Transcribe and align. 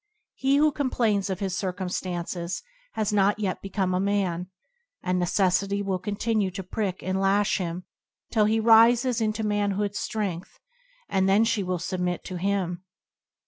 He 0.33 0.55
who 0.55 0.71
complains 0.71 1.29
of 1.29 1.41
his 1.41 1.55
circumstances 1.55 2.63
has 2.93 3.13
not 3.13 3.37
yet 3.37 3.61
become 3.61 3.93
a 3.93 3.99
man, 3.99 4.47
and 5.03 5.19
Necessity 5.19 5.83
will 5.83 5.99
continue 5.99 6.49
to 6.49 6.63
prick 6.63 7.03
and 7.03 7.21
lash 7.21 7.59
him 7.59 7.83
till 8.31 8.45
he 8.45 8.59
rises 8.59 9.21
into 9.21 9.43
man 9.43 9.73
hood's 9.73 9.99
strength, 9.99 10.59
and 11.07 11.29
then 11.29 11.43
she 11.43 11.61
will 11.61 11.77
submit 11.77 12.23
to 12.23 12.37
him. 12.37 12.83